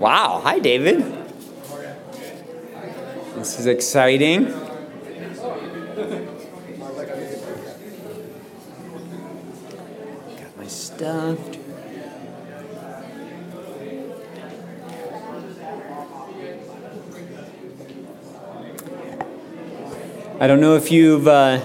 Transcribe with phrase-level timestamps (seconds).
[0.00, 0.40] Wow.
[0.42, 1.04] Hi, David.
[3.34, 4.46] This is exciting.
[4.46, 4.56] Got
[10.56, 11.38] my stuff.
[20.40, 21.28] I don't know if you've.
[21.28, 21.60] Uh...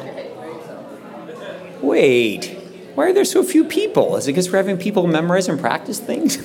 [1.82, 2.48] Wait,
[2.96, 4.18] why are there so few people?
[4.18, 6.38] Is it because we're having people memorize and practice things?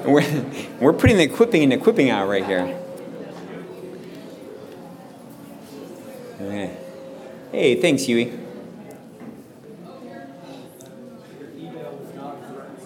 [0.80, 2.78] we're, putting the equipping and equipping out right here.
[6.40, 6.76] Okay.
[7.50, 8.26] Hey, thanks, Huey.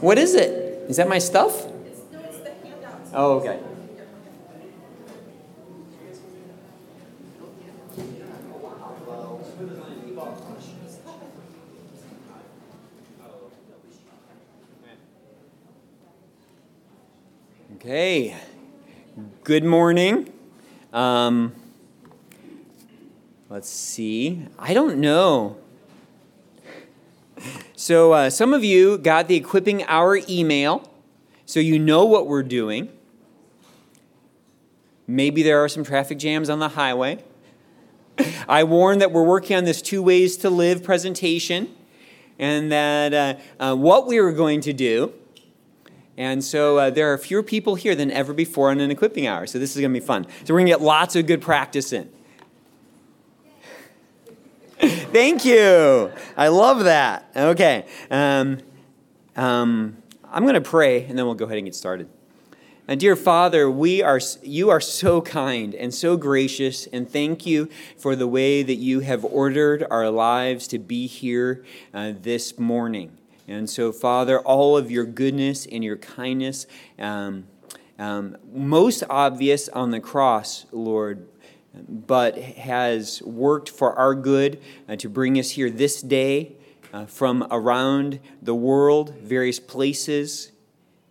[0.01, 0.51] What is it?
[0.89, 1.67] Is that my stuff?
[3.13, 3.59] Oh, okay.
[17.85, 18.35] Okay.
[19.43, 20.33] Good morning.
[20.91, 21.53] Um,
[23.51, 24.47] let's see.
[24.59, 25.59] I don't know.
[27.77, 30.91] So, uh, some of you got the Equipping Hour email,
[31.45, 32.89] so you know what we're doing.
[35.07, 37.23] Maybe there are some traffic jams on the highway.
[38.49, 41.69] I warned that we're working on this two ways to live presentation,
[42.39, 45.13] and that uh, uh, what we were going to do
[46.17, 49.47] and so uh, there are fewer people here than ever before on an equipping hour.
[49.47, 50.27] So this is going to be fun.
[50.45, 52.09] So we're going to get lots of good practice in.
[54.79, 56.13] Thank you.
[56.37, 57.31] I love that.
[57.35, 57.87] Okay.
[58.11, 58.59] Um,
[59.37, 62.09] um, I'm going to pray, and then we'll go ahead and get started.
[62.87, 67.71] And dear Father, we are, you are so kind and so gracious, and thank you
[67.97, 71.65] for the way that you have ordered our lives to be here
[71.95, 73.17] uh, this morning.
[73.47, 76.67] And so, Father, all of your goodness and your kindness,
[76.99, 77.45] um,
[77.99, 81.29] um, most obvious on the cross, Lord,
[81.89, 86.57] but has worked for our good uh, to bring us here this day
[86.93, 90.53] uh, from around the world, various places,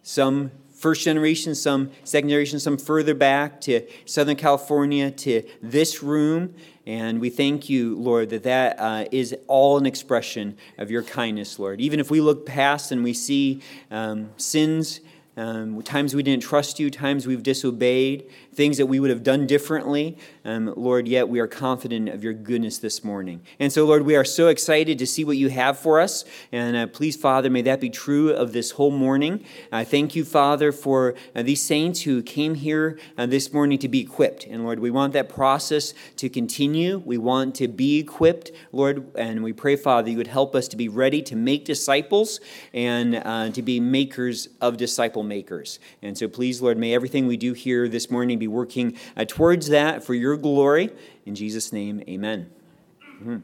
[0.02, 0.52] some
[0.84, 6.54] first generation, some second generation, some further back to Southern California, to this room.
[6.86, 11.58] And we thank you, Lord, that that uh, is all an expression of your kindness,
[11.58, 11.80] Lord.
[11.80, 13.62] Even if we look past and we see
[13.92, 15.00] um, sins,
[15.38, 19.48] um, times we didn't trust you, times we've disobeyed, things that we would have done
[19.48, 23.42] differently, um, Lord, yet we are confident of your goodness this morning.
[23.60, 26.26] And so, Lord, we are so excited to see what you have for us.
[26.52, 29.44] And uh, please, Father, may that be true of this whole morning.
[29.72, 33.88] I thank you, Father, for uh, these saints who came here uh, this morning to
[33.88, 34.46] be equipped.
[34.46, 37.00] And Lord, we want that process to continue.
[37.00, 40.78] We want to be equipped, Lord, and we pray, Father, you would help us to
[40.78, 42.40] be ready to make disciples
[42.74, 45.80] and uh, to be makers of disciple makers.
[46.02, 49.70] And so, please, Lord, may everything we do here this morning be working uh, towards
[49.70, 50.90] that for your glory.
[51.26, 52.50] In Jesus' name, amen.
[53.24, 53.38] Mm-hmm.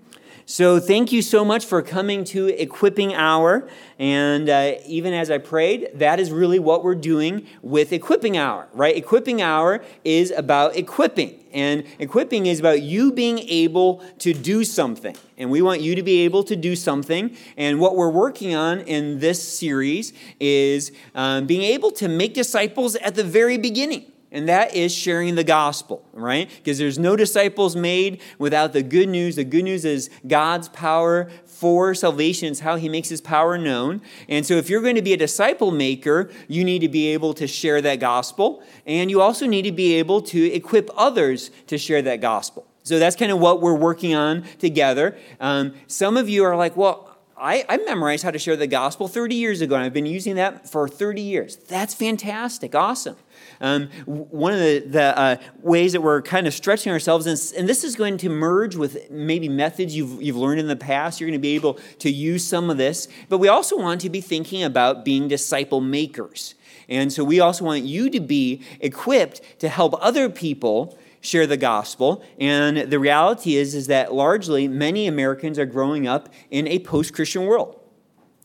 [0.46, 3.70] So, thank you so much for coming to Equipping Hour.
[4.00, 8.68] And uh, even as I prayed, that is really what we're doing with Equipping Hour,
[8.74, 8.98] right?
[8.98, 11.46] Equipping Hour is about equipping.
[11.54, 15.16] And equipping is about you being able to do something.
[15.38, 17.38] And we want you to be able to do something.
[17.56, 22.96] And what we're working on in this series is um, being able to make disciples
[22.96, 26.50] at the very beginning and that is sharing the gospel, right?
[26.58, 29.36] Because there's no disciples made without the good news.
[29.36, 34.02] The good news is God's power for salvation, it's how he makes his power known.
[34.30, 37.34] And so, if you're going to be a disciple maker, you need to be able
[37.34, 41.78] to share that gospel, and you also need to be able to equip others to
[41.78, 42.66] share that gospel.
[42.84, 45.18] So, that's kind of what we're working on together.
[45.42, 49.08] Um, some of you are like, well, I, I, memorized how to share the gospel
[49.08, 51.56] 30 years ago, and I've been using that for 30 years.
[51.56, 53.16] That's fantastic, awesome.
[53.62, 57.70] Um, one of the, the uh, ways that we're kind of stretching ourselves, and, and,
[57.70, 61.20] this is going to merge with maybe methods you've, you've learned in the past.
[61.20, 64.10] You're going to be able to use some of this, but we also want to
[64.10, 66.56] be thinking about being disciple makers.
[66.90, 71.58] And so we also want you to be equipped to help other people share the
[71.58, 72.24] gospel.
[72.40, 77.14] And the reality is, is that largely many Americans are growing up in a post
[77.14, 77.80] Christian world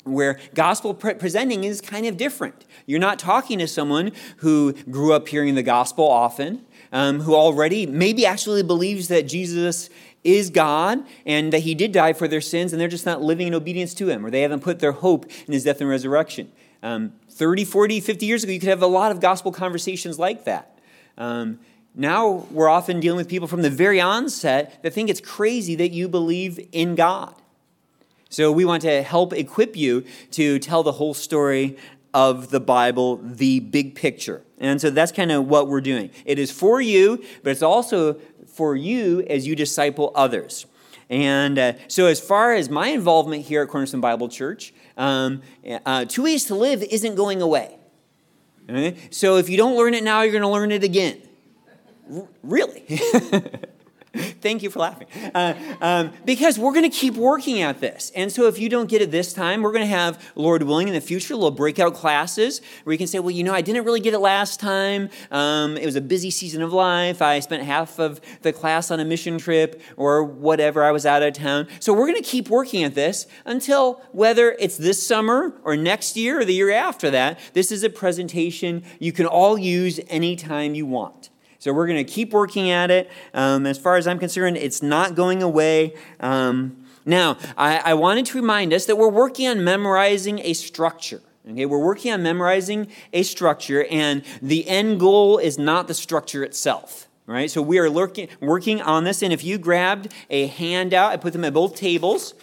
[0.04, 2.64] where gospel pre- presenting is kind of different.
[2.86, 7.86] You're not talking to someone who grew up hearing the gospel often, um, who already
[7.86, 9.88] maybe actually believes that Jesus
[10.22, 13.46] is God and that he did die for their sins and they're just not living
[13.46, 16.50] in obedience to him or they haven't put their hope in his death and resurrection.
[16.82, 20.44] Um, 30, 40, 50 years ago, you could have a lot of gospel conversations like
[20.44, 20.78] that.
[21.16, 21.60] Um,
[21.94, 25.92] now we're often dealing with people from the very onset that think it's crazy that
[25.92, 27.34] you believe in God.
[28.28, 31.76] So we want to help equip you to tell the whole story
[32.12, 34.42] of the Bible, the big picture.
[34.58, 36.10] And so that's kind of what we're doing.
[36.24, 38.14] It is for you, but it's also
[38.46, 40.66] for you as you disciple others.
[41.10, 45.42] And uh, so, as far as my involvement here at Cornerstone Bible Church, um,
[45.84, 47.76] uh, Two Ways to Live isn't going away.
[48.70, 48.96] Okay?
[49.10, 51.20] So, if you don't learn it now, you're going to learn it again.
[52.42, 52.84] Really?
[54.14, 55.08] Thank you for laughing.
[55.34, 58.12] Uh, um, because we're going to keep working at this.
[58.14, 60.86] And so if you don't get it this time, we're going to have, Lord willing,
[60.86, 63.84] in the future, little breakout classes where you can say, well, you know, I didn't
[63.84, 65.10] really get it last time.
[65.32, 67.22] Um, it was a busy season of life.
[67.22, 70.84] I spent half of the class on a mission trip or whatever.
[70.84, 71.66] I was out of town.
[71.80, 76.16] So we're going to keep working at this until whether it's this summer or next
[76.16, 80.76] year or the year after that, this is a presentation you can all use anytime
[80.76, 81.30] you want.
[81.64, 83.10] So we're going to keep working at it.
[83.32, 85.94] Um, as far as I'm concerned, it's not going away.
[86.20, 91.22] Um, now, I, I wanted to remind us that we're working on memorizing a structure.
[91.50, 96.44] Okay, we're working on memorizing a structure, and the end goal is not the structure
[96.44, 97.08] itself.
[97.24, 97.50] Right?
[97.50, 101.32] So we are lurking, working on this, and if you grabbed a handout, I put
[101.32, 102.34] them at both tables.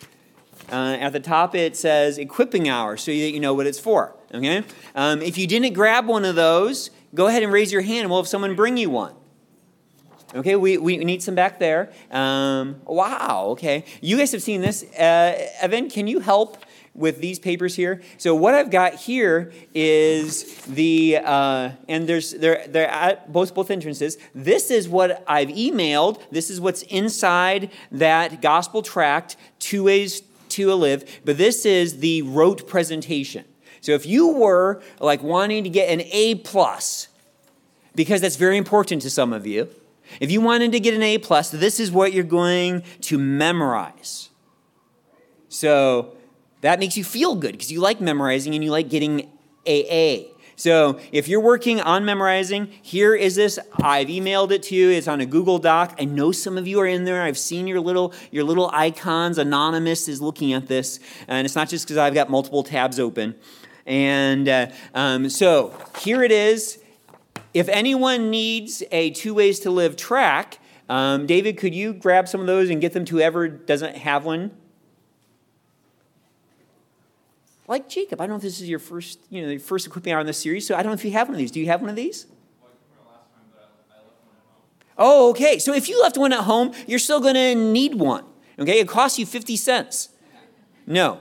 [0.72, 4.16] Uh, at the top, it says equipping hour, so that you know what it's for.
[4.34, 4.64] Okay?
[4.96, 8.10] Um, if you didn't grab one of those, go ahead and raise your hand and
[8.10, 9.16] we'll have someone bring you one.
[10.34, 11.92] Okay, we, we need some back there.
[12.10, 13.84] Um, wow, okay.
[14.00, 14.84] You guys have seen this.
[14.94, 16.64] Uh, Evan, can you help
[16.94, 18.02] with these papers here?
[18.18, 23.70] So what I've got here is the, uh, and there's, they're, they're at both, both
[23.72, 24.18] entrances.
[24.34, 26.22] This is what I've emailed.
[26.32, 31.22] This is what's inside that gospel tract, Two Ways to a Live.
[31.26, 33.44] But this is the rote presentation.
[33.82, 37.08] So if you were like wanting to get an A plus,
[37.96, 39.70] because that's very important to some of you,
[40.20, 44.30] if you wanted to get an A plus, this is what you're going to memorize.
[45.50, 46.16] So
[46.62, 49.30] that makes you feel good because you like memorizing and you like getting
[49.68, 50.32] AA.
[50.56, 53.58] So if you're working on memorizing, here is this.
[53.82, 54.92] I've emailed it to you.
[54.92, 55.96] It's on a Google Doc.
[56.00, 57.24] I know some of you are in there.
[57.24, 59.40] I've seen your little your little icons.
[59.40, 63.34] Anonymous is looking at this, and it's not just because I've got multiple tabs open.
[63.86, 66.80] And uh, um, so here it is.
[67.54, 72.42] If anyone needs a two ways to live track, um, David, could you grab some
[72.42, 74.52] of those and get them to whoever doesn't have one?
[77.68, 80.12] Like Jacob, I don't know if this is your first, you know, your first equipping
[80.12, 81.52] hour in this series, so I don't know if you have one of these.
[81.52, 82.26] Do you have one of these?
[84.98, 85.58] Oh, okay.
[85.58, 88.26] So if you left one at home, you're still going to need one.
[88.60, 90.10] Okay, it costs you 50 cents.
[90.88, 91.20] No,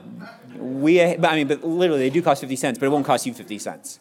[0.55, 3.33] we, I mean, but literally, they do cost 50 cents, but it won't cost you
[3.33, 3.99] 50 cents.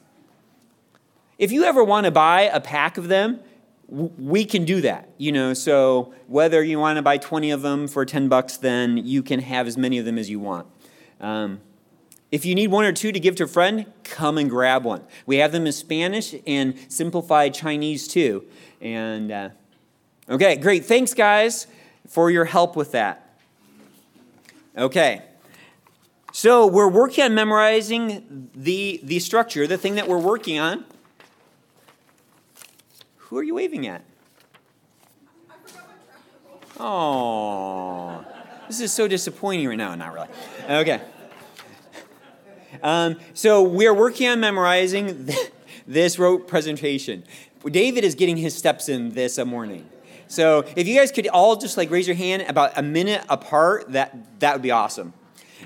[1.38, 3.40] If you ever want to buy a pack of them,
[3.88, 5.52] we can do that you know?
[5.52, 9.40] So whether you want to buy 20 of them for 10 bucks then you can
[9.40, 10.66] have as many of them as you want.
[11.20, 11.60] Um,
[12.32, 15.02] if you need one or two to give to a friend come and grab one.
[15.26, 18.44] We have them in spanish and simplified chinese too
[18.80, 19.48] and uh,
[20.28, 20.86] okay great.
[20.86, 21.66] Thanks guys
[22.06, 23.38] for your help with that.
[24.76, 25.22] Okay
[26.32, 30.84] so we're working on memorizing the, the structure, the thing that we're working on.
[33.16, 34.04] Who are you waving at?
[36.78, 38.24] Oh,
[38.68, 39.94] this is so disappointing right now.
[39.94, 40.28] Not really.
[40.68, 41.00] Okay.
[42.82, 45.28] Um, so we're working on memorizing
[45.86, 47.24] this rote presentation.
[47.66, 49.88] David is getting his steps in this morning.
[50.28, 53.92] So if you guys could all just like raise your hand about a minute apart,
[53.92, 55.12] that that would be awesome.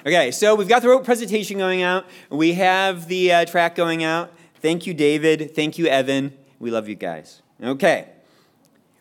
[0.00, 2.06] Okay, so we've got the presentation going out.
[2.30, 4.32] We have the uh, track going out.
[4.60, 5.54] Thank you, David.
[5.54, 6.32] Thank you, Evan.
[6.58, 7.42] We love you guys.
[7.62, 8.08] Okay.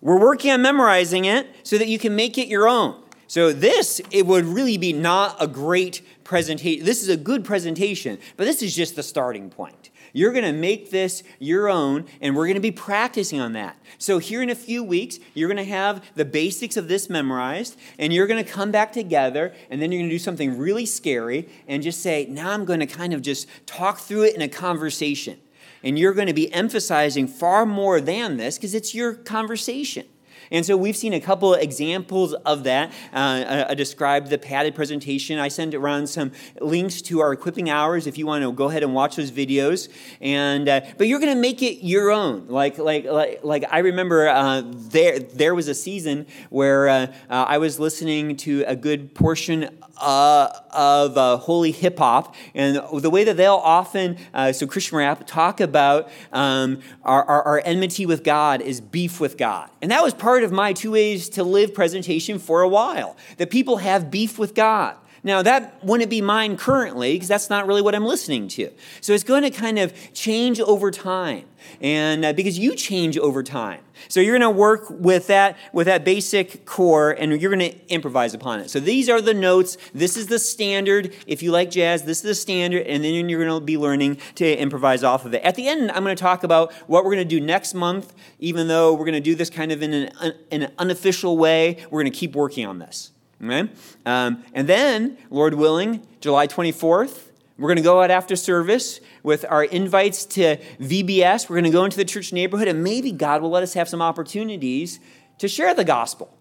[0.01, 3.01] We're working on memorizing it so that you can make it your own.
[3.27, 6.85] So this, it would really be not a great presentation.
[6.85, 9.89] This is a good presentation, but this is just the starting point.
[10.15, 13.75] You're going to make this your own, and we're going to be practicing on that.
[13.98, 17.75] So, here in a few weeks, you're going to have the basics of this memorized,
[17.98, 20.86] and you're going to come back together, and then you're going to do something really
[20.86, 24.41] scary and just say, Now I'm going to kind of just talk through it in
[24.41, 25.39] a conversation.
[25.82, 30.05] And you're going to be emphasizing far more than this because it's your conversation.
[30.53, 32.93] And so we've seen a couple examples of that.
[33.12, 35.39] Uh, I described the padded presentation.
[35.39, 36.31] I sent around some
[36.62, 39.89] links to our equipping hours if you want to go ahead and watch those videos.
[40.22, 42.48] And uh, but you're going to make it your own.
[42.48, 47.45] Like like like, like I remember uh, there there was a season where uh, uh,
[47.48, 53.09] I was listening to a good portion uh, of uh, holy hip hop, and the
[53.09, 58.05] way that they'll often, uh, so Christian rap, talk about um, our, our, our, enmity
[58.05, 59.69] with God is beef with God.
[59.81, 63.15] And that was part of my two ways to live presentation for a while.
[63.38, 64.95] That people have beef with God.
[65.25, 68.69] Now, that wouldn't be mine currently because that's not really what I'm listening to.
[68.99, 71.45] So it's going to kind of change over time.
[71.79, 73.79] And uh, because you change over time.
[74.09, 77.87] So you're going to work with that, with that basic core and you're going to
[77.87, 78.69] improvise upon it.
[78.69, 79.77] So these are the notes.
[79.93, 81.15] This is the standard.
[81.25, 82.85] If you like jazz, this is the standard.
[82.85, 85.41] And then you're going to be learning to improvise off of it.
[85.43, 88.13] At the end, I'm going to talk about what we're going to do next month,
[88.39, 91.77] even though we're going to do this kind of in an, in an unofficial way.
[91.89, 93.12] We're going to keep working on this.
[93.43, 93.69] Okay?
[94.05, 99.45] Um, and then, Lord willing, July 24th, we're going to go out after service with
[99.47, 101.50] our invites to VBS.
[101.50, 103.88] We're going to go into the church neighborhood, and maybe God will let us have
[103.88, 105.00] some opportunities
[105.38, 106.35] to share the gospel.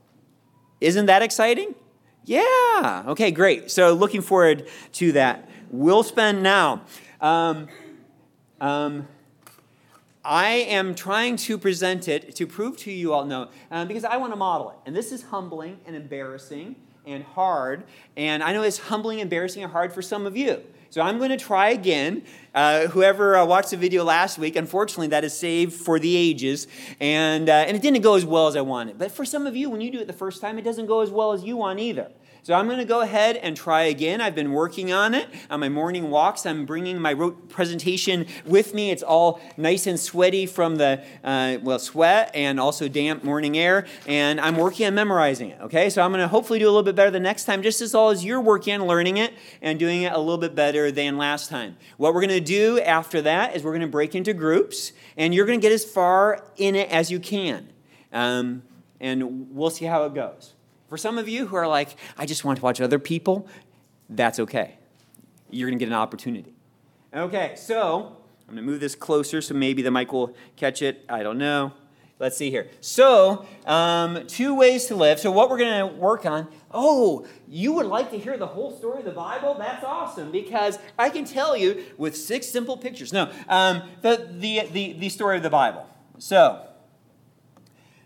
[0.80, 1.74] Isn't that exciting?
[2.24, 3.04] Yeah.
[3.08, 3.70] Okay, great.
[3.70, 5.48] So, looking forward to that.
[5.70, 6.82] We'll spend now.
[7.20, 7.68] Um,
[8.60, 9.08] um,
[10.24, 14.16] I am trying to present it to prove to you all no, um, because I
[14.18, 14.76] want to model it.
[14.86, 17.84] And this is humbling and embarrassing and hard.
[18.16, 20.62] And I know it's humbling, embarrassing, and hard for some of you.
[20.90, 22.22] So I'm going to try again.
[22.54, 26.66] Uh, whoever uh, watched the video last week, unfortunately, that is saved for the ages.
[27.00, 28.98] And, uh, and it didn't go as well as I wanted.
[28.98, 31.00] But for some of you, when you do it the first time, it doesn't go
[31.00, 32.10] as well as you want either.
[32.44, 34.20] So I'm going to go ahead and try again.
[34.20, 36.44] I've been working on it on my morning walks.
[36.44, 37.14] I'm bringing my
[37.48, 38.90] presentation with me.
[38.90, 43.86] It's all nice and sweaty from the, uh, well, sweat and also damp morning air.
[44.08, 45.88] And I'm working on memorizing it, okay?
[45.88, 47.94] So I'm going to hopefully do a little bit better the next time, just as
[47.94, 51.16] all as you're working on learning it and doing it a little bit better than
[51.16, 51.76] last time.
[51.96, 55.32] What we're going to do after that is we're going to break into groups, and
[55.32, 57.68] you're going to get as far in it as you can.
[58.12, 58.64] Um,
[58.98, 60.54] and we'll see how it goes.
[60.92, 63.48] For some of you who are like, I just want to watch other people,
[64.10, 64.76] that's okay.
[65.48, 66.52] You're going to get an opportunity.
[67.14, 71.02] Okay, so I'm going to move this closer so maybe the mic will catch it.
[71.08, 71.72] I don't know.
[72.18, 72.68] Let's see here.
[72.82, 75.18] So, um, two ways to live.
[75.18, 76.48] So, what we're going to work on.
[76.70, 79.54] Oh, you would like to hear the whole story of the Bible?
[79.54, 83.14] That's awesome because I can tell you with six simple pictures.
[83.14, 85.88] No, um, the, the, the, the story of the Bible.
[86.18, 86.66] So,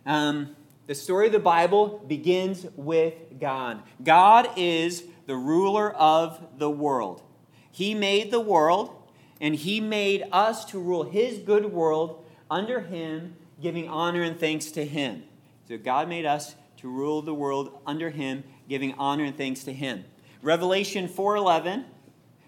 [0.06, 0.55] um,
[0.86, 3.82] the story of the Bible begins with God.
[4.02, 7.22] God is the ruler of the world.
[7.70, 8.94] He made the world,
[9.40, 14.70] and He made us to rule His good world under Him, giving honor and thanks
[14.72, 15.24] to Him.
[15.68, 19.72] So God made us to rule the world under Him, giving honor and thanks to
[19.72, 20.04] Him.
[20.40, 21.84] Revelation 4:11.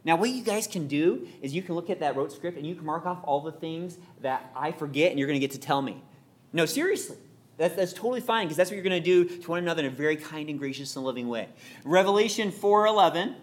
[0.05, 2.65] Now, what you guys can do is you can look at that rote script and
[2.65, 5.51] you can mark off all the things that I forget, and you're going to get
[5.51, 6.03] to tell me.
[6.53, 7.17] No, seriously.
[7.59, 9.93] That's, that's totally fine because that's what you're going to do to one another in
[9.93, 11.49] a very kind and gracious and loving way.
[11.85, 13.35] Revelation 4.11.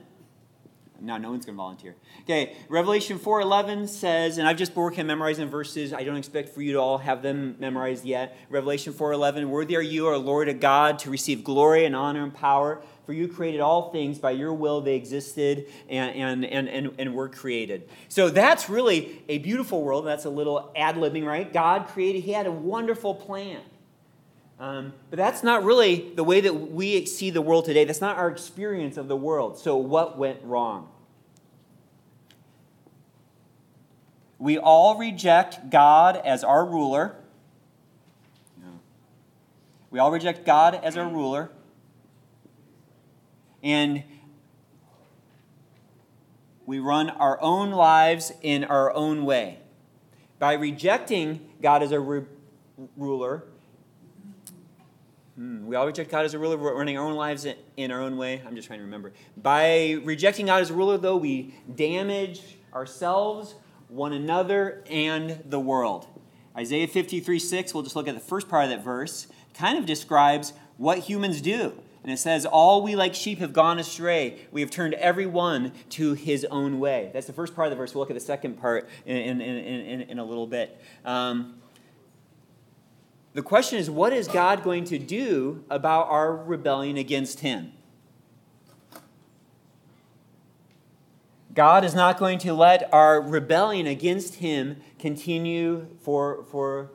[1.01, 1.95] No, no one's going to volunteer.
[2.21, 5.91] Okay, Revelation 4.11 says, and I've just working on memorizing verses.
[5.91, 8.37] I don't expect for you to all have them memorized yet.
[8.49, 12.33] Revelation 4.11, Worthy are you, our Lord, a God, to receive glory and honor and
[12.33, 12.81] power.
[13.05, 14.17] For you created all things.
[14.17, 17.89] By your will they existed and, and, and, and, and were created.
[18.07, 20.07] So that's really a beautiful world.
[20.07, 21.51] That's a little ad-libbing, right?
[21.51, 23.59] God created, he had a wonderful plan.
[24.59, 27.83] Um, but that's not really the way that we see the world today.
[27.83, 29.57] That's not our experience of the world.
[29.57, 30.89] So, what went wrong?
[34.39, 37.15] We all reject God as our ruler.
[39.91, 41.49] We all reject God as our ruler.
[43.63, 44.03] And
[46.65, 49.59] we run our own lives in our own way.
[50.37, 52.27] By rejecting God as a ru-
[52.97, 53.45] ruler,
[55.35, 55.65] Hmm.
[55.65, 58.41] We all reject God as a ruler, running our own lives in our own way.
[58.45, 59.11] I'm just trying to remember.
[59.35, 62.41] By rejecting God as a ruler, though, we damage
[62.73, 63.55] ourselves,
[63.89, 66.07] one another, and the world.
[66.57, 69.85] Isaiah 53 6, we'll just look at the first part of that verse, kind of
[69.85, 71.73] describes what humans do.
[72.03, 74.39] And it says, All we like sheep have gone astray.
[74.51, 77.09] We have turned every one to his own way.
[77.11, 77.93] That's the first part of the verse.
[77.93, 80.79] We'll look at the second part in, in, in, in a little bit.
[81.03, 81.55] Um,
[83.35, 87.73] the question is, what is God going to do about our rebellion against Him?
[91.53, 96.91] God is not going to let our rebellion against Him continue for, for,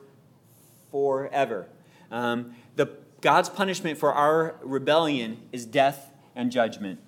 [0.89, 1.67] forever.
[2.09, 2.89] Um, the,
[3.21, 6.99] God's punishment for our rebellion is death and judgment.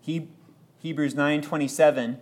[0.00, 0.28] He,
[0.78, 2.18] Hebrews 9:27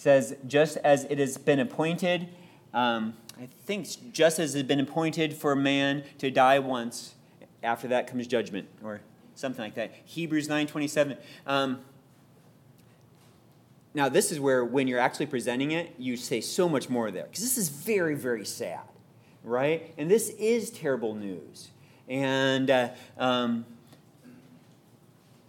[0.00, 2.28] says, just as it has been appointed,
[2.72, 7.16] um, I think just as it has been appointed for a man to die once,
[7.62, 9.02] after that comes judgment, or
[9.34, 9.92] something like that.
[10.06, 11.18] Hebrews 9.27.
[11.46, 11.80] Um,
[13.92, 17.24] now, this is where, when you're actually presenting it, you say so much more there.
[17.24, 18.80] Because this is very, very sad,
[19.44, 19.92] right?
[19.98, 21.68] And this is terrible news.
[22.08, 22.88] And uh,
[23.18, 23.66] um,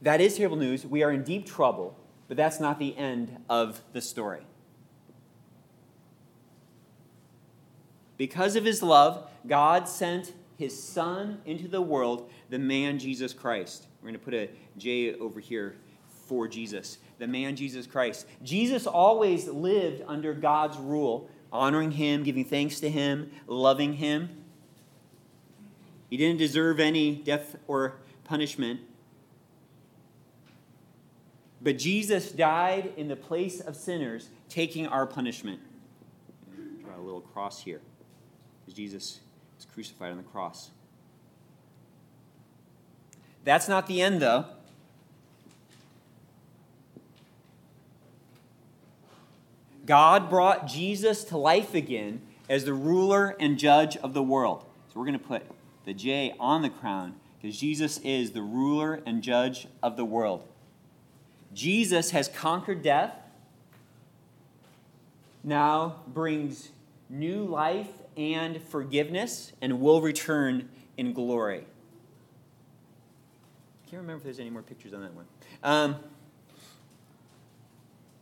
[0.01, 0.85] that is terrible news.
[0.85, 1.95] We are in deep trouble,
[2.31, 4.39] but that's not the end of the story.
[8.15, 13.85] Because of his love, God sent his Son into the world, the man Jesus Christ.
[13.99, 15.75] We're going to put a J over here
[16.25, 18.25] for Jesus, the man Jesus Christ.
[18.41, 24.29] Jesus always lived under God's rule, honoring him, giving thanks to him, loving him.
[26.09, 28.79] He didn't deserve any death or punishment.
[31.63, 35.59] But Jesus died in the place of sinners, taking our punishment.
[36.83, 37.81] Draw a little cross here.
[38.73, 39.19] Jesus
[39.59, 40.71] is crucified on the cross.
[43.43, 44.45] That's not the end, though.
[49.85, 54.65] God brought Jesus to life again as the ruler and judge of the world.
[54.87, 55.43] So we're going to put
[55.85, 60.47] the J on the crown because Jesus is the ruler and judge of the world.
[61.53, 63.15] Jesus has conquered death,
[65.43, 66.69] now brings
[67.09, 71.65] new life and forgiveness, and will return in glory.
[73.85, 75.25] I can't remember if there's any more pictures on that one.
[75.63, 75.95] Um,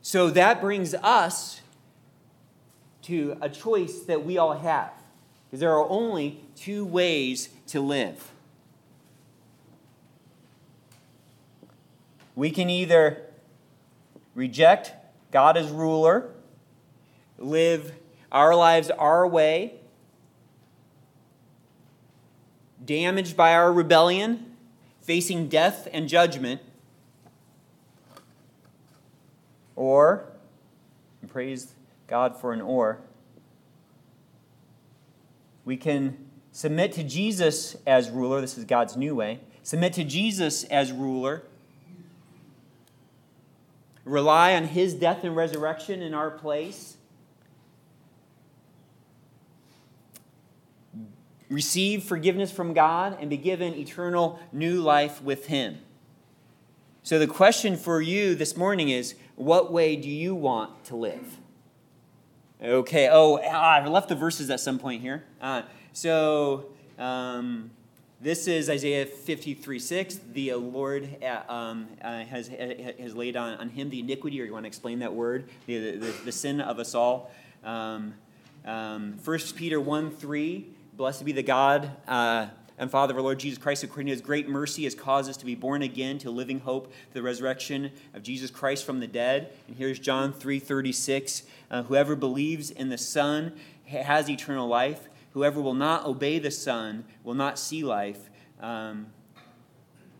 [0.01, 1.61] so that brings us
[3.03, 4.91] to a choice that we all have.
[5.45, 8.31] Because there are only two ways to live.
[12.39, 13.21] We can either
[14.33, 14.93] reject
[15.29, 16.29] God as ruler,
[17.37, 17.91] live
[18.31, 19.73] our lives our way,
[22.85, 24.55] damaged by our rebellion,
[25.01, 26.61] facing death and judgment,
[29.75, 30.23] Or,
[31.21, 31.73] and praise
[32.07, 33.01] God for an or,
[35.65, 36.17] we can
[36.53, 38.39] submit to Jesus as ruler.
[38.39, 39.41] This is God's new way.
[39.61, 41.43] Submit to Jesus as ruler.
[44.09, 46.97] Rely on his death and resurrection in our place.
[51.47, 55.77] Receive forgiveness from God and be given eternal new life with him.
[57.03, 61.37] So, the question for you this morning is what way do you want to live?
[62.61, 65.23] Okay, oh, I left the verses at some point here.
[65.39, 65.61] Uh,
[65.93, 66.65] so,
[66.97, 67.69] um,
[68.21, 70.19] this is Isaiah 53 6.
[70.33, 74.51] The Lord uh, um, uh, has, has laid on, on him the iniquity, or you
[74.51, 77.31] want to explain that word, the, the, the sin of us all.
[77.63, 78.13] Um,
[78.65, 80.67] um, 1 Peter 1 3.
[80.97, 84.21] Blessed be the God uh, and Father of our Lord Jesus Christ, according to his
[84.21, 88.23] great mercy, has caused us to be born again to living hope, the resurrection of
[88.23, 89.53] Jesus Christ from the dead.
[89.67, 91.43] And here's John 3:36.
[91.71, 93.53] Uh, whoever believes in the Son
[93.85, 95.08] has eternal life.
[95.31, 98.29] Whoever will not obey the Son will not see life.
[98.59, 99.07] Um,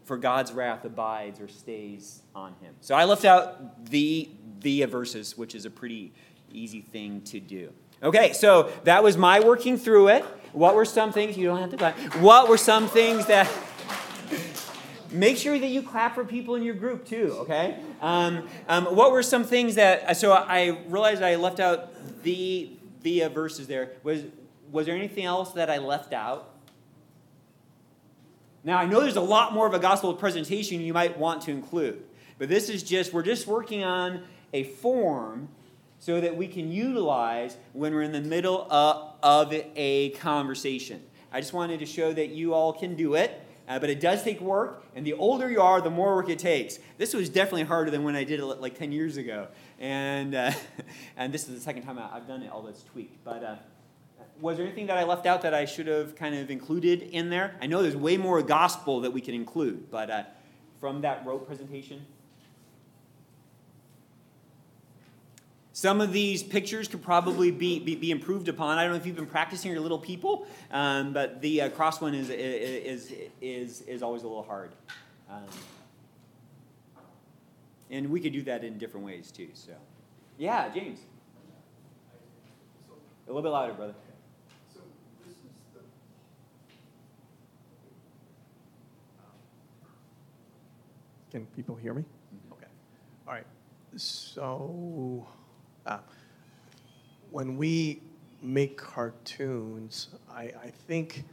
[0.03, 2.73] for God's wrath abides or stays on him.
[2.81, 6.13] So I left out the the verses, which is a pretty
[6.51, 7.71] easy thing to do.
[8.01, 10.23] Okay, so that was my working through it.
[10.53, 13.49] What were some things, you don't have to clap, what were some things that,
[15.11, 17.77] make sure that you clap for people in your group too, okay?
[18.01, 22.71] Um, um, what were some things that, so I realized I left out the,
[23.03, 23.91] the uh, verses there.
[24.03, 24.23] Was,
[24.71, 26.53] was there anything else that I left out?
[28.63, 31.51] Now, I know there's a lot more of a gospel presentation you might want to
[31.51, 32.03] include,
[32.37, 35.49] but this is just, we're just working on a form
[35.99, 41.01] so that we can utilize when we're in the middle of, of a conversation.
[41.31, 43.45] I just wanted to show that you all can do it.
[43.69, 46.39] Uh, but it does take work, and the older you are, the more work it
[46.39, 46.79] takes.
[46.97, 49.47] This was definitely harder than when I did it like 10 years ago.
[49.77, 50.53] And, uh,
[51.17, 53.23] and this is the second time I've done it, all that's tweaked.
[53.23, 53.55] But uh,
[54.41, 57.29] was there anything that I left out that I should have kind of included in
[57.29, 57.55] there?
[57.61, 60.23] I know there's way more gospel that we can include, but uh,
[60.79, 62.05] from that rote presentation,
[65.79, 68.77] Some of these pictures could probably be, be, be, improved upon.
[68.77, 72.01] I don't know if you've been practicing your little people, um, but the uh, cross
[72.01, 74.71] one is, is, is, is always a little hard.
[75.29, 75.45] Um,
[77.89, 79.47] and we could do that in different ways too.
[79.53, 79.71] So,
[80.37, 80.99] yeah, James.
[83.25, 83.93] A little bit louder, brother.
[91.31, 92.01] Can people hear me?
[92.01, 92.53] Mm-hmm.
[92.53, 92.67] Okay.
[93.27, 93.45] All right.
[93.95, 95.27] So
[95.85, 95.99] uh,
[97.31, 98.01] when we
[98.41, 101.25] make cartoons, I, I think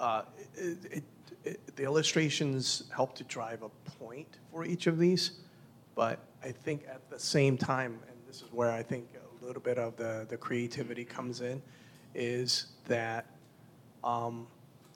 [0.00, 0.22] uh,
[0.54, 1.04] it, it,
[1.44, 5.32] it, the illustrations help to drive a point for each of these,
[5.94, 9.06] but I think at the same time, and this is where I think
[9.42, 11.62] a little bit of the, the creativity comes in,
[12.14, 13.26] is that
[14.02, 14.46] um,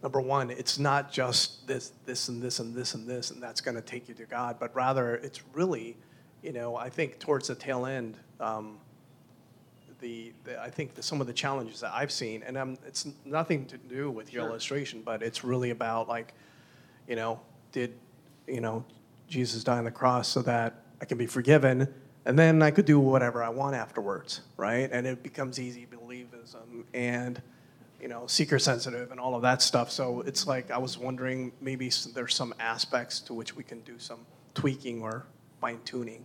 [0.02, 3.60] number one, it's not just this, this, and this, and this, and this, and that's
[3.60, 5.96] going to take you to God, but rather it's really,
[6.42, 8.78] you know, I think towards the tail end, um,
[10.00, 13.06] the, the, I think the, some of the challenges that I've seen, and um, it's
[13.24, 14.50] nothing to do with your Sure.
[14.50, 16.34] illustration, but it's really about like,
[17.08, 17.40] you know,
[17.72, 17.94] did,
[18.46, 18.84] you know,
[19.26, 21.92] Jesus die on the cross so that I can be forgiven,
[22.24, 24.88] and then I could do whatever I want afterwards, right?
[24.92, 27.42] And it becomes easy believism and,
[28.00, 29.90] you know, seeker sensitive and all of that stuff.
[29.90, 33.98] So it's like I was wondering maybe there's some aspects to which we can do
[33.98, 34.20] some
[34.54, 35.26] tweaking or
[35.60, 36.24] fine tuning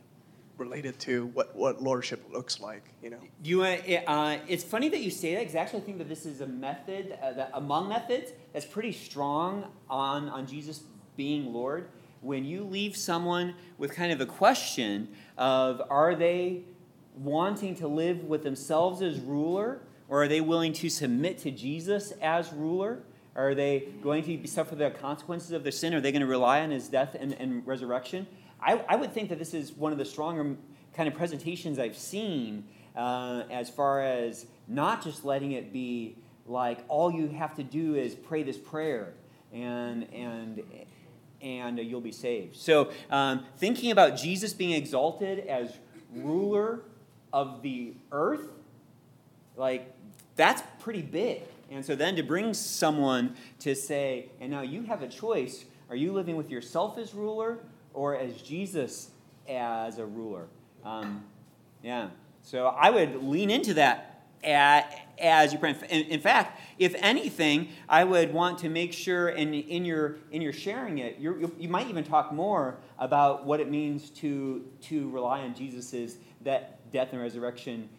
[0.58, 3.18] related to what, what lordship looks like, you know?
[3.44, 6.26] You, uh, uh, it's funny that you say that because actually I think that this
[6.26, 10.84] is a method, uh, that among methods, that's pretty strong on, on Jesus
[11.18, 11.88] being Lord.
[12.22, 16.62] When you leave someone with kind of a question of are they
[17.16, 22.12] wanting to live with themselves as ruler, or are they willing to submit to Jesus
[22.22, 23.04] as ruler?
[23.36, 25.94] Are they going to suffer the consequences of their sin?
[25.94, 28.28] Are they going to rely on his death and, and resurrection?
[28.62, 30.56] I, I would think that this is one of the stronger
[30.94, 36.80] kind of presentations I've seen uh, as far as not just letting it be like
[36.88, 39.14] all you have to do is pray this prayer
[39.52, 40.64] and and
[41.42, 42.56] and you'll be saved.
[42.56, 45.78] So um, thinking about Jesus being exalted as
[46.14, 46.82] ruler
[47.34, 48.48] of the earth,
[49.58, 49.93] like
[50.36, 51.44] that's pretty big.
[51.72, 55.96] And so then to bring someone to say, and now you have a choice: are
[55.96, 57.60] you living with yourself as ruler
[57.94, 59.10] or as Jesus
[59.48, 60.48] as a ruler?
[60.84, 61.24] Um,
[61.82, 62.10] yeah.
[62.42, 65.76] So I would lean into that as you pray.
[65.90, 70.54] In, fact, if anything, I would want to make sure, in, in your in your
[70.54, 75.56] sharing it, you might even talk more about what it means to to rely on
[75.56, 77.90] Jesus's that death and resurrection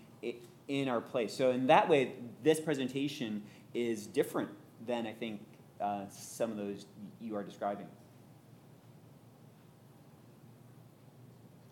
[0.68, 1.34] in our place.
[1.34, 3.42] So in that way, this presentation
[3.74, 4.50] is different
[4.86, 5.40] than I think
[5.80, 6.86] uh, some of those
[7.20, 7.86] you are describing.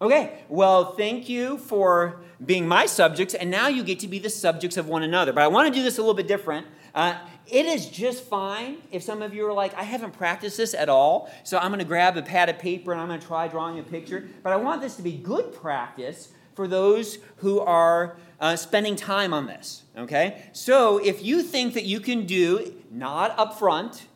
[0.00, 4.28] Okay, well, thank you for being my subjects, and now you get to be the
[4.28, 5.32] subjects of one another.
[5.32, 6.66] But I want to do this a little bit different.
[6.92, 10.74] Uh, it is just fine if some of you are like, I haven't practiced this
[10.74, 13.26] at all, so I'm going to grab a pad of paper and I'm going to
[13.26, 14.28] try drawing a picture.
[14.42, 19.32] But I want this to be good practice for those who are uh, spending time
[19.32, 19.82] on this.
[19.96, 20.44] Okay?
[20.52, 24.06] So if you think that you can do, not up front,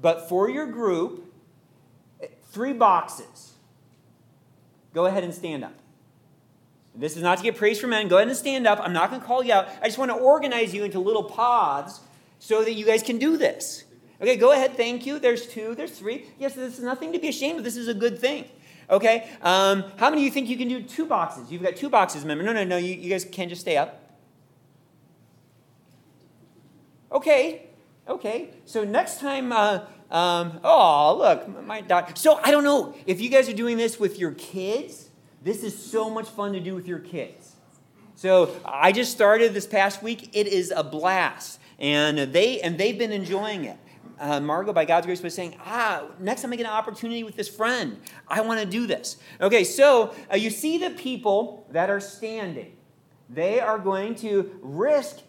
[0.00, 1.32] but for your group,
[2.50, 3.52] three boxes
[4.94, 5.74] go ahead and stand up.
[6.94, 8.08] This is not to get praise for men.
[8.08, 8.80] Go ahead and stand up.
[8.80, 9.68] I'm not going to call you out.
[9.82, 12.00] I just want to organize you into little pods
[12.38, 13.84] so that you guys can do this.
[14.22, 14.74] Okay, go ahead.
[14.74, 15.18] Thank you.
[15.18, 15.74] There's two.
[15.74, 16.30] There's three.
[16.38, 17.64] Yes, this is nothing to be ashamed of.
[17.64, 18.46] This is a good thing.
[18.88, 21.50] Okay, um, how many of you think you can do two boxes?
[21.50, 22.44] You've got two boxes, remember?
[22.44, 22.76] No, no, no.
[22.76, 24.00] You, you guys can just stay up.
[27.10, 27.66] Okay,
[28.08, 28.50] okay.
[28.64, 32.14] So next time, uh, um, oh, look, my daughter.
[32.16, 35.10] So I don't know if you guys are doing this with your kids.
[35.42, 37.56] This is so much fun to do with your kids.
[38.14, 40.30] So I just started this past week.
[40.32, 43.78] It is a blast, and they and they've been enjoying it.
[44.18, 47.36] Uh, Margot, by God's grace, was saying, "Ah, next time I get an opportunity with
[47.36, 47.98] this friend,
[48.28, 52.72] I want to do this." Okay, so uh, you see the people that are standing.
[53.28, 55.20] They are going to risk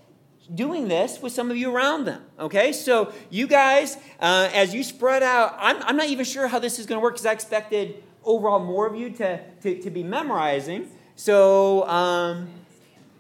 [0.54, 2.22] doing this with some of you around them.
[2.40, 6.60] Okay, so you guys, uh, as you spread out, I'm, I'm not even sure how
[6.60, 9.90] this is going to work because I expected overall more of you to, to, to
[9.90, 10.90] be memorizing.
[11.16, 12.50] So, um,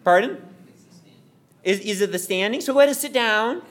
[0.03, 0.45] pardon?
[1.63, 2.61] Is, is it the standing?
[2.61, 3.61] So go ahead and sit down.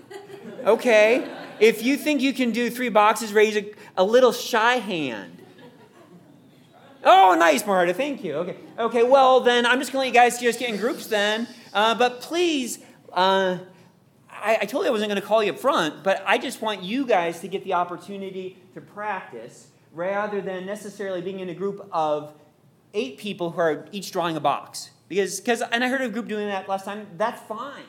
[0.64, 1.26] Okay.
[1.61, 5.42] If you think you can do three boxes, raise a, a little shy hand.
[7.05, 7.95] Oh, nice, Marta.
[7.95, 8.35] Thank you.
[8.35, 8.57] Okay.
[8.79, 9.03] Okay.
[9.05, 11.47] Well, then I'm just going to let you guys just get in groups then.
[11.73, 12.81] Uh, but please,
[13.12, 13.59] uh,
[14.29, 16.61] I, I told you I wasn't going to call you up front, but I just
[16.61, 21.55] want you guys to get the opportunity to practice rather than necessarily being in a
[21.55, 22.35] group of
[22.92, 24.90] eight people who are each drawing a box.
[25.09, 27.07] Because, because and I heard a group doing that last time.
[27.16, 27.85] That's fine.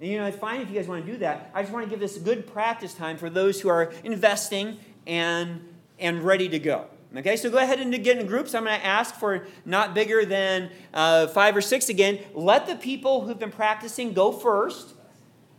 [0.00, 1.50] And you know, it's fine if you guys want to do that.
[1.54, 5.68] I just want to give this good practice time for those who are investing and
[5.98, 6.86] and ready to go.
[7.16, 8.56] Okay, so go ahead and get in groups.
[8.56, 12.18] I'm going to ask for not bigger than uh, five or six again.
[12.34, 14.94] Let the people who've been practicing go first,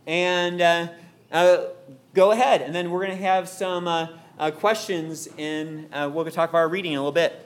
[0.06, 0.88] and uh,
[1.32, 1.64] uh,
[2.12, 2.60] go ahead.
[2.60, 6.58] And then we're going to have some uh, uh, questions, and uh, we'll talk about
[6.58, 7.45] our reading in a little bit.